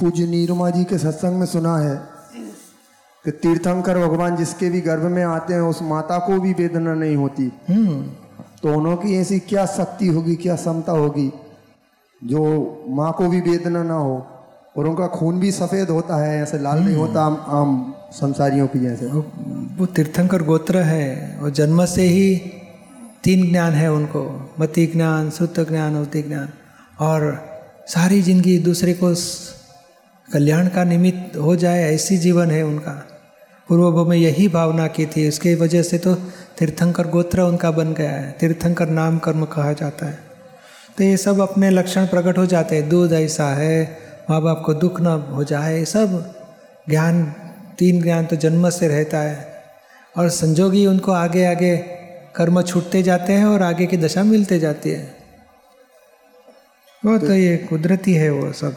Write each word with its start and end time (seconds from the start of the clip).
पूज्य 0.00 0.26
नीरुमा 0.26 0.70
जी 0.70 0.84
के 0.84 0.98
सत्संग 0.98 1.38
में 1.38 1.46
सुना 1.46 1.76
है 1.78 1.96
कि 3.24 3.30
तीर्थंकर 3.30 3.98
भगवान 3.98 4.36
जिसके 4.36 4.70
भी 4.70 4.80
गर्भ 4.80 5.02
में 5.02 5.22
आते 5.24 5.54
हैं 5.54 5.60
उस 5.60 5.82
माता 5.82 6.18
को 6.18 6.40
भी 6.40 6.52
वेदना 6.52 6.94
नहीं 6.94 7.16
होती। 7.16 7.52
हम्म। 7.68 8.02
तो 8.62 8.74
उनकी 8.74 9.16
ऐसी 9.16 9.38
क्या 9.38 9.66
शक्ति 9.66 10.06
होगी 10.06 10.36
क्या 10.36 10.56
क्षमता 10.56 10.92
होगी 10.92 11.30
जो 12.22 12.40
माँ 12.88 13.12
को 13.12 13.28
भी 13.28 13.40
वेदना 13.40 13.82
ना 13.82 13.94
हो 13.94 14.16
और 14.76 14.86
उनका 14.86 15.06
खून 15.06 15.40
भी 15.40 15.50
सफ़ेद 15.52 15.90
होता 15.90 16.16
है 16.16 16.42
ऐसे 16.42 16.58
लाल 16.58 16.78
नहीं 16.78 16.96
होता 16.96 17.22
आम, 17.22 17.36
आम 17.48 17.94
संसारियों 18.12 18.66
की 18.66 18.78
जैसे। 18.78 19.06
वो 19.06 19.86
तीर्थंकर 19.86 20.42
गोत्र 20.42 20.78
है 20.82 21.38
और 21.42 21.50
जन्म 21.50 21.84
से 21.84 22.02
ही 22.02 22.36
तीन 23.24 23.50
ज्ञान 23.50 23.72
है 23.72 23.92
उनको 23.92 24.24
मति 24.60 24.86
ज्ञान 24.86 25.30
सुत 25.30 25.60
ज्ञान 25.68 25.96
अवति 25.96 26.22
ज्ञान। 26.22 26.48
और 27.00 27.32
सारी 27.86 28.22
ज़िंदगी 28.22 28.58
दूसरे 28.58 28.94
को 28.94 29.14
कल्याण 30.32 30.68
का 30.68 30.84
निमित्त 30.84 31.36
हो 31.36 31.56
जाए 31.56 31.82
ऐसी 31.94 32.18
जीवन 32.18 32.50
है 32.50 32.62
उनका। 32.62 33.06
पूर्व 33.68 34.04
में 34.04 34.16
यही 34.16 34.48
भावना 34.48 34.86
की 34.86 35.06
थी 35.06 35.28
उसके 35.28 35.54
वजह 35.54 35.82
से 35.82 35.98
तो 35.98 36.14
तीर्थंकर 36.58 37.06
गोत्र 37.06 37.40
उनका 37.40 37.70
बन 37.70 37.92
गया 37.94 38.10
है। 38.10 38.32
तीर्थंकर 38.32 38.88
नाम 38.88 39.18
कर्म 39.18 39.44
कहा 39.44 39.72
जाता 39.72 40.06
है। 40.06 40.18
तो 40.98 41.04
ये 41.04 41.16
सब 41.16 41.40
अपने 41.40 41.70
लक्षण 41.70 42.06
प्रकट 42.06 42.38
हो 42.38 42.46
जाते 42.46 42.76
हैं। 42.76 42.88
दूध 42.88 43.12
ऐसा 43.12 43.48
है 43.54 43.98
माँ 44.30 44.42
बाप 44.42 44.62
को 44.66 44.74
दुख 44.74 45.00
न 45.00 45.06
हो 45.06 45.44
जाए 45.44 45.78
ये 45.78 45.84
सब 45.84 46.34
ज्ञान 46.88 47.24
तीन 47.78 48.02
ज्ञान 48.02 48.26
तो 48.26 48.36
जन्म 48.36 48.70
से 48.70 48.88
रहता 48.88 49.18
है। 49.18 49.64
और 50.18 50.28
संजोगी 50.28 50.86
उनको 50.86 51.12
आगे 51.12 51.44
आगे 51.44 51.76
कर्म 52.34 52.62
छूटते 52.62 53.02
जाते 53.02 53.32
हैं 53.32 53.44
और 53.44 53.62
आगे 53.62 53.86
की 53.86 53.96
दशा 53.96 54.22
मिलते 54.22 54.58
जाती 54.58 54.90
है। 54.90 55.16
वो 57.06 57.18
तो 57.18 57.32
ये 57.34 57.56
कुदरती 57.56 58.14
है 58.14 58.30
वो 58.30 58.52
सब। 58.52 58.76